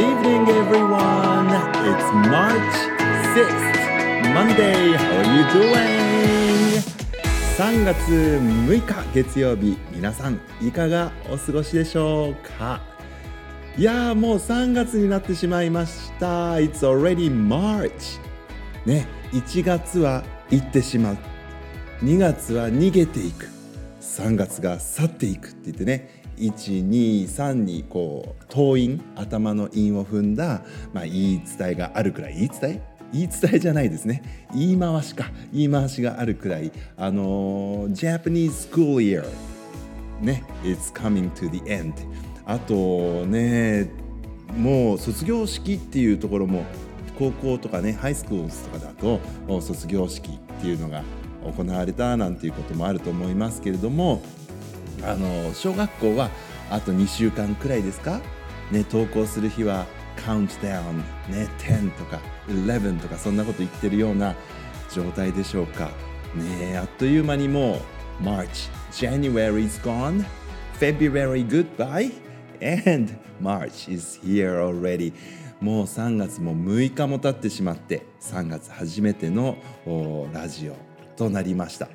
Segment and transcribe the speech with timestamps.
[0.00, 1.50] evening, everyone.
[1.84, 2.74] It's March
[3.34, 4.96] 6th, Monday.
[4.96, 6.80] How are you doing?
[7.58, 12.80] 3月6日月曜日、皆さんいかがお過ごしでしょうか？
[13.76, 16.54] いやーもう3月になってしまいました。
[16.54, 18.20] It's already March.
[18.86, 21.18] ね、1月は行ってしまう。
[22.02, 23.48] 2月は逃げていく。
[24.00, 30.62] 3月が去っていくって言ってね123にこう頭韻頭の韻を踏んだ、
[30.92, 32.82] まあ、言い伝えがあるくらい言い伝え？
[33.12, 34.22] 言い伝えじゃないですね。
[34.54, 35.30] 言い回しか。
[35.52, 36.70] 言い回しがあるくらい。
[36.96, 39.24] あの Japanese school year
[40.20, 40.44] ね。
[40.62, 41.94] It's coming to the end
[42.46, 43.90] あとね
[44.56, 46.64] もう卒業式っていうところも
[47.18, 51.02] 高校とかねハイスクールとかだと卒業式っていうのが
[51.56, 54.22] 行われたなんていうこともあると思いますけれども
[55.04, 56.30] あの小学校は
[56.70, 58.20] あと2週間くらいですか、
[58.70, 59.86] ね、登校する日は
[60.24, 60.98] カウントダウン、
[61.34, 64.34] ね、10とか11とかそんなこと言ってるような
[64.92, 65.90] 状態でしょうか？
[66.34, 67.80] ねあっという間にも
[68.20, 70.24] う March, January is gone,
[70.78, 72.12] February goodbye,
[72.60, 75.12] and March is here already.
[75.60, 79.56] もう3月も6日も経ってしまって3月初めての
[80.32, 80.76] ラジオ
[81.16, 81.88] となりました。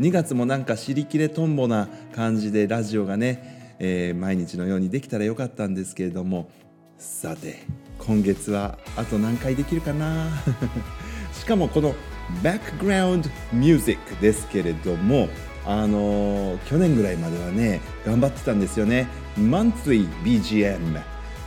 [0.00, 6.50] 2月もなんか尻切れとんぼな感じでラジオがね、えー、毎日のようにできたらよかったんですけれども。
[7.02, 7.64] さて
[7.98, 10.30] 今月はあと何回できるかな？
[11.34, 11.96] しかもこの
[12.44, 15.28] バックグラウンドミュージックですけれども
[15.66, 19.08] あのー、去年ぐらいまではね頑張ってたんですよね。
[19.36, 21.02] Monthly BGM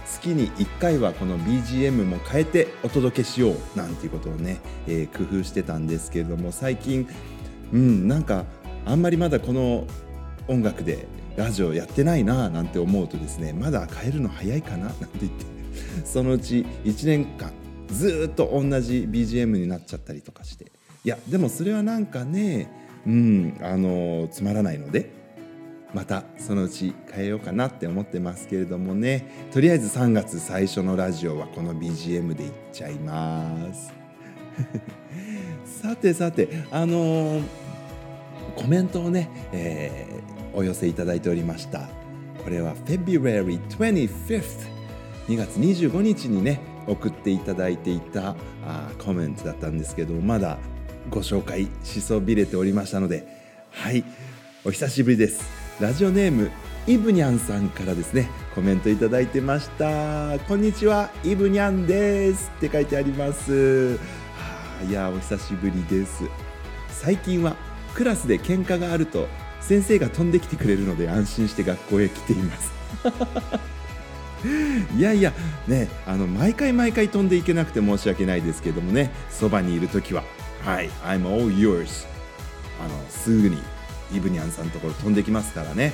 [0.05, 7.07] 月に1回はこの BGM も変えてお届けしようなんていうことをね、えー、工夫してたんですけれども最近
[7.73, 8.45] うんなんか
[8.85, 9.85] あんまりまだこの
[10.47, 15.45] 音楽でラジオやってないななんて思うとですねまだ変えるの早いかななんて言って
[16.05, 17.51] そのうち1年間
[17.87, 20.71] ずっと同じ BGM になっちゃったりとかして
[21.03, 22.69] いやでもそれはなんかね
[23.05, 25.11] うんあのつまらないので
[25.95, 29.47] またそのうち変えようかなって思ってますけれどもね。
[29.53, 33.93] とりあえず3月最初のラジオはこの BGM でいっちゃいます。
[35.81, 37.43] さてさてあのー、
[38.55, 41.89] コメントをね、えー、お寄せいただいておりました。
[42.43, 44.41] これは February 25th
[45.27, 50.59] 2月25日にね送っていただいていたあコメントだったんですけどまだ
[51.09, 53.27] ご紹介しそびれておりましたので
[53.71, 54.03] はい
[54.63, 55.43] お久しぶりです。
[55.79, 56.51] ラジオネーム
[56.87, 60.39] イブニャンさんからですねコメントいただいてました。
[60.47, 63.99] こんにちはイブニャンですって書いてあります。
[64.83, 66.25] いやお久しぶりです。
[66.89, 67.55] 最近は
[67.93, 69.27] クラスで喧嘩があると
[69.61, 72.71] 先生が飛んできてくれるので安心して学校へ来ています。
[74.95, 75.33] いやいや
[75.67, 80.23] ねあの毎回毎回飛んでいけなくて申し訳ないですけどもねそばにいる時は
[80.63, 82.05] はい I'm all yours
[82.79, 83.57] あのすぐに
[84.13, 85.93] イブニャンさんのところ飛んできますからね。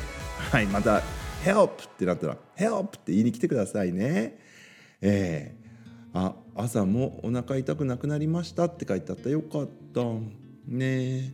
[0.51, 1.01] はいまた
[1.45, 4.37] Help ってなったら Help って言いに来てくださいね。
[5.01, 9.29] えー、あ朝もお腹痛くなくなりましたって書いてあった。
[9.29, 10.03] よかった。
[10.67, 11.33] ね。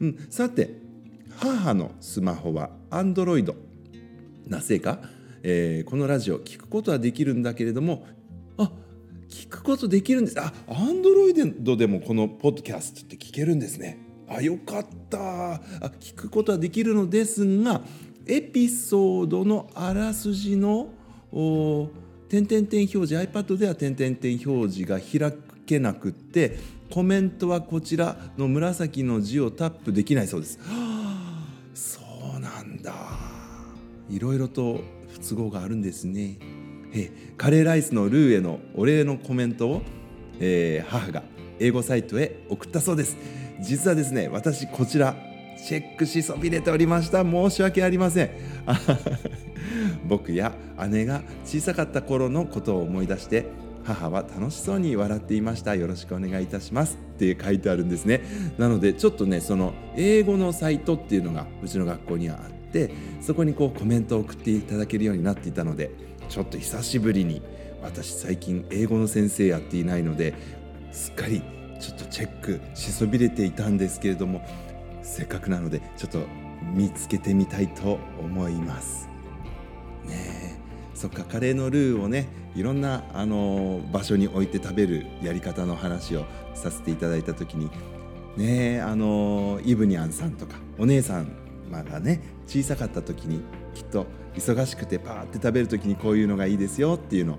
[0.00, 0.70] うん、さて
[1.36, 3.54] 母のスマホは Android
[4.46, 4.98] なぜか、
[5.42, 8.06] えー、このラジオ聞くことはできるんだけれども
[8.58, 8.70] あ
[9.28, 10.40] 聞くことできるんです。
[10.40, 13.98] あアンドロイドでもこのポッドキャストって聞けるんですね。
[14.28, 15.54] あよかった。
[15.54, 15.60] あ
[16.00, 17.82] 聞くことはできるのですが
[18.26, 20.88] エピソードのあらすじの
[21.32, 21.88] お
[22.42, 26.58] 点々点表示 iPad では点々点表示が開けなくって
[26.90, 30.58] コメントはこちらの紫の字をタップできないそうです。
[30.58, 32.00] はあ、そ
[32.36, 32.92] うなんだ
[34.10, 34.80] いろいろと
[35.12, 36.38] 不都合があるんですね。
[36.92, 39.82] えカレーライスのルーへのお礼のコメントを、
[40.40, 41.22] えー、母が
[41.60, 43.16] 英語サイトへ送ったそうです。
[43.60, 45.16] 実はですね私こちら
[45.64, 47.24] チェックしそびれておりました。
[47.24, 48.30] 申し訳ありません。
[50.06, 50.52] 僕や
[50.90, 53.46] 姉が小さかった頃のことを思い出して
[53.82, 55.74] 母は楽しそうに笑っていました。
[55.74, 56.98] よろしくお願いいたします。
[57.14, 58.20] って書いてあるんですね。
[58.58, 62.90] なのでちょっとねその英語のサイトっていうのがうちの学校にはあって
[63.22, 65.92] そこにこうコメントを送っていただけるようになっていたので
[66.28, 67.40] ちょっと久しぶりに
[67.82, 70.34] 私最近英語の先生やっていないので
[70.92, 71.42] すっかり
[71.80, 74.42] ちょっとチェックしそびれていたんですけれども
[75.04, 76.20] せっかくなのでちょっと
[76.74, 79.08] 見つけてみたいと思います。
[80.06, 80.58] ね
[80.94, 86.24] そっかカレーのルーをねいろんなあの場所に置いて食べるやり方の話を
[86.54, 87.70] させていただいた時に
[88.36, 91.28] ねあのイブニャンさんとかお姉さん
[91.70, 93.40] がね小さかった時に
[93.74, 97.38] きっと忙しくてパーって食べる時にこういうのがいいですよっていうのを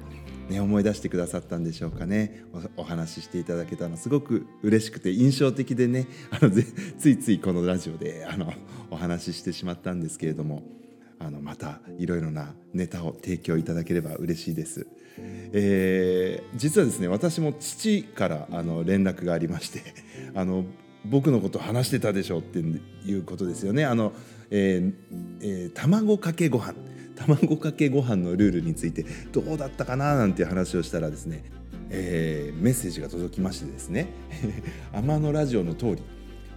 [0.50, 2.44] ね、思い出してくださったんでしょうかね
[2.78, 6.52] お話ししていただけたのすごく嬉しくて印象的でね あの
[7.00, 8.54] ついついこのラジオであの
[8.92, 10.64] お話ししてしまったんですけれども
[11.18, 14.86] あのまたいろいろなネタを提供いただければ嬉しいです。
[15.18, 19.82] えー、実はですね私も父からあの連絡がありまして
[20.34, 20.66] あの
[21.06, 23.86] 僕のこと話してたでしょっていうことですよね。
[23.86, 24.14] あの
[24.52, 24.94] えー
[25.42, 26.74] えー、卵かけご飯
[27.16, 31.44] 卵かけご飯のルールについてどうだったかななんて話をしたらですね、
[31.90, 34.08] えー、メッセージが届きましてですね
[34.94, 36.04] 天野ラジオの通り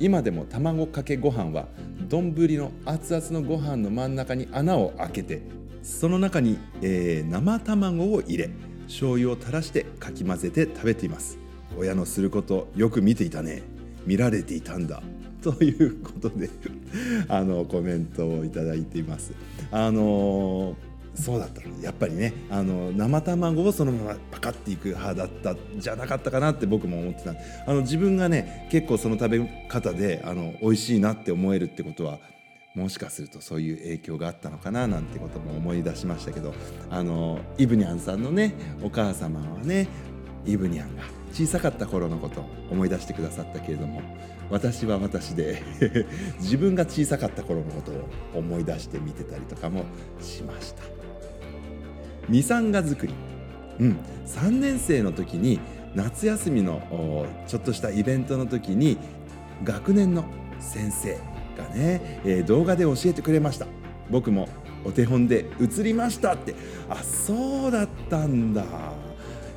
[0.00, 1.68] 今でも卵かけご飯は
[2.08, 5.42] 丼の熱々のご飯の真ん中に穴を開けて
[5.82, 8.50] その中に、えー、生卵を入れ
[8.88, 11.38] 醤油を垂らしてかき混ぜて食べています。
[11.76, 13.62] 親のすることよく見ていたね。
[14.06, 15.02] 見られていたんだ。
[15.42, 16.48] ということで
[17.28, 19.32] あのコメントをいただいています。
[19.70, 20.76] あの
[21.14, 27.34] そうだったやっぱりねあの生卵をそのままパカッていく派だったじゃなかったかなって僕も思ってた
[27.66, 32.20] あの自分がね結構その食べ方であの美味しいなって思えるってことは
[32.76, 36.54] もしかするとそういう影響があったのかななんてことも思い出しましたけど
[36.88, 38.54] あのイブニャンさんのね
[38.84, 39.88] お母様はね
[40.46, 44.02] イブニャンが小さかった頃のこと思い出してくださったけれども
[44.50, 45.62] 私は私で
[46.42, 49.84] 自分が小さかった頃のことを思い出して見てたりとかも
[50.20, 50.82] しました。
[52.28, 53.14] ミサンガ作り。
[53.78, 53.96] うん。
[54.26, 55.60] 3年生の時に
[55.94, 58.98] 夏休みのちょっとしたイベントの時に
[59.62, 60.24] 学年の
[60.58, 61.12] 先生
[61.56, 63.66] がね、えー、動画で教えてくれました。
[64.10, 64.48] 僕も
[64.84, 66.56] お手本で映りましたって。
[66.88, 69.07] あそうだったんだ。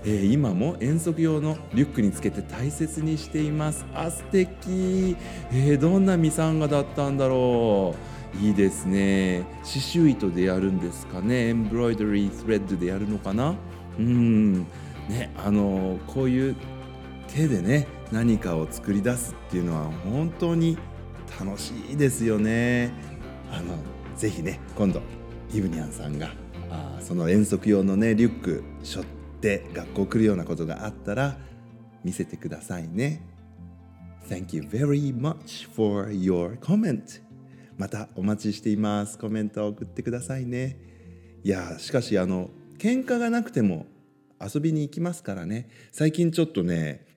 [0.03, 3.85] えー、今も遠足用のリュックにつけて大切にしています。
[3.93, 5.15] あ素敵、
[5.51, 8.21] えー、どんなミサンガだったんだろう。
[8.43, 9.43] いいですね。
[9.57, 11.49] 刺繍糸でやるんですかね。
[11.49, 13.55] エンブロイドリースレッドでやるのかな。
[13.99, 14.59] うん。
[15.09, 16.55] ねあのこういう
[17.27, 20.77] 手でね何かを作り出すっていうのは本当に
[21.39, 22.91] 楽しいですよね。
[23.51, 23.75] あの
[24.15, 25.01] ぜひね今度
[25.53, 26.31] イブニャンさんが
[26.69, 31.35] あその遠足用のねリュックしょってって学校来るようなことがあったら
[32.03, 33.23] 見せてくださいね。
[34.29, 37.23] Thank you very much for your comment.
[37.75, 39.17] またお待ちしています。
[39.17, 40.77] コメントを送ってくださいね。
[41.43, 43.87] いやしかしあの喧嘩がなくても
[44.39, 45.69] 遊びに行きますからね。
[45.91, 47.07] 最近ちょっとね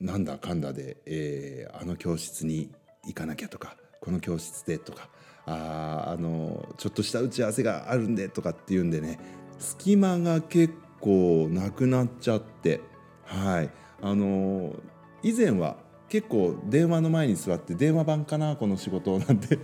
[0.00, 2.72] なんだかんだで、えー、あの教室に
[3.06, 5.10] 行かなきゃとかこの教室でとか
[5.46, 9.20] ああのちょっとした打ち合わせがあるんでとかっていうんでね
[9.60, 12.80] 隙間が結構なくなっちゃって
[13.24, 13.70] はい
[14.00, 14.74] あの
[15.22, 15.76] 以前は
[16.08, 19.58] 結構電話の前に座って電話番かなこの仕事なんて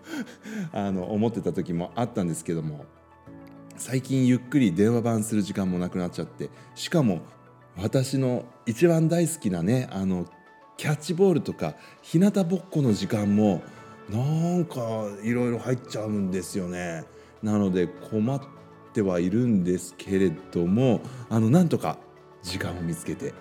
[0.72, 2.84] あの思ってた時もあったんですけども
[3.76, 7.20] 最近ゆっくり電話番する時間もなくなっちゃってしかも
[7.76, 10.26] 私の一番大好きなねあの
[10.76, 13.62] キャッチボールとか日向ぼっこの時間も
[14.10, 14.18] な
[14.58, 17.04] んかいろいろ入っちゃうんですよね。
[17.42, 18.40] なので困っ
[18.90, 21.98] ってはいるんですけれどもあのなんとか
[22.42, 23.32] 時間を見つけて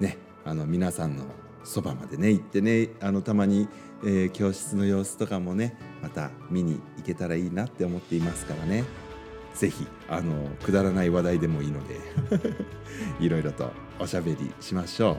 [0.00, 1.24] ねあの皆さんの
[1.62, 3.68] そばまでね行ってねあのたまに、
[4.02, 8.84] えー、教室の様子とかもねまた見に行けたらいいなって思っていますからね
[9.54, 12.00] 是非あのくだらない話題でもいいので
[13.20, 15.16] いろいろとおしゃべりしましょう。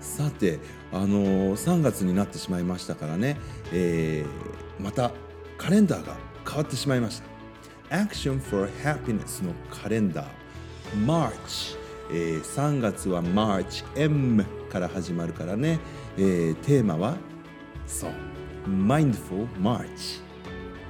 [0.00, 0.58] さて
[0.92, 3.36] あの3月になってしまいましたからね、
[3.72, 5.10] えー、また
[5.58, 7.27] カレンダーが変わってしまいました。
[7.90, 10.26] Action for Happiness のカレンダー。
[11.06, 11.76] March、
[12.10, 15.78] えー、3月は March M から始まるからね、
[16.16, 17.16] えー、テーマは
[17.86, 18.10] そう。
[18.66, 20.20] Mindful March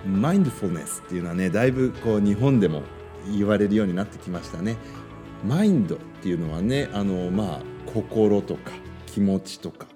[0.06, 2.82] Mindfulness っていうのはねだいぶこう日本でも
[3.36, 4.76] 言われるようになってきましたね。
[5.44, 8.72] マインドっていうのはねあのまあ心とか
[9.06, 9.86] 気持ちとか。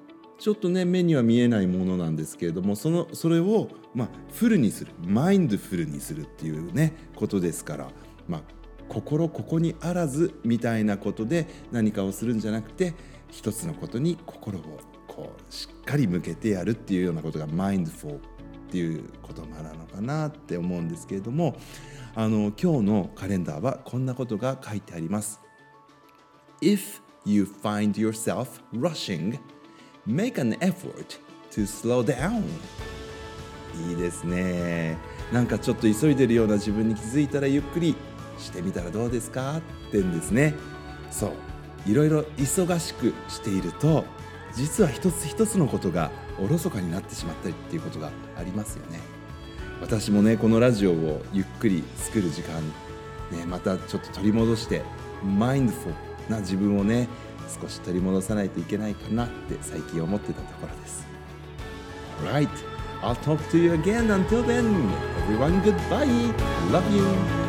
[0.42, 7.88] ちょっとね目には見えないものなんですけれどもそのそれを、まあ、フルにするマインドフルにするっていうねことですから、
[8.26, 8.42] まあ、
[8.88, 12.94] 心ここにあらずみたいなことで何かをするんじゃなくて
[13.30, 18.20] 一つのことに心をこうしっかり向けてやるっていうようなことがマインドフォーっ
[18.68, 21.54] ていう言葉なのかなって思うんですけれども
[22.16, 25.40] あの今日のカレンダーはこんなことが書いてあります。
[26.60, 29.38] If you find yourself rushing
[30.06, 31.18] make an effort
[31.50, 32.42] to slow down.
[33.88, 34.98] いいですね。
[35.32, 37.94] なんかちょっと急いでるような自分に気づいたらゆっくり
[38.38, 40.54] してみたらどうですかってんですね。
[41.10, 41.32] そう。
[41.86, 44.04] いろいろ忙しくしていると
[44.54, 49.00] 実は一つ一つのことがおろそかになってしまったりっていうことがありますよね。
[49.80, 52.62] 私もねこのラジオをゆっくり作る時間
[53.32, 54.82] ね、またちょっと取り戻して
[55.24, 55.94] マインドフル
[56.28, 57.08] な自分をね
[57.48, 61.06] 少し取り戻さないといけないかなって最近思ってたところです
[62.24, 62.48] Alright,
[63.02, 64.90] I'll talk to you again until then
[65.28, 66.06] everyone goodbye
[66.70, 67.41] love you